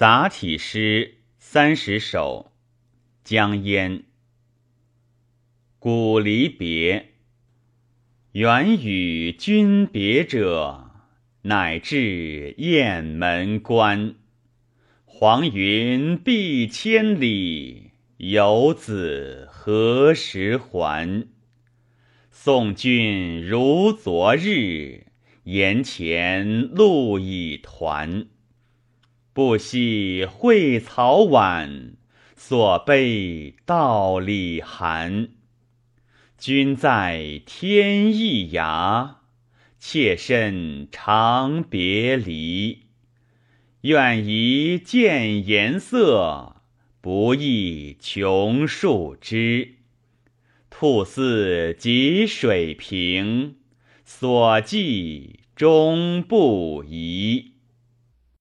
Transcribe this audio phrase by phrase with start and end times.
[0.00, 2.52] 杂体诗三十首，
[3.22, 4.04] 江淹。
[5.78, 7.10] 古离别，
[8.32, 10.90] 愿与君别者，
[11.42, 14.14] 乃至雁门关。
[15.04, 21.28] 黄云蔽千里，游子何时还？
[22.30, 25.08] 送君如昨日，
[25.44, 28.28] 檐前路已团。
[29.42, 31.94] 不惜会草晚，
[32.36, 35.30] 所悲道里寒。
[36.36, 39.14] 君在天一涯，
[39.78, 42.88] 妾身长别离。
[43.80, 46.56] 愿宜见颜色，
[47.00, 49.76] 不亦穷树枝。
[50.68, 53.56] 兔丝及水平，
[54.04, 57.49] 所寄终不移。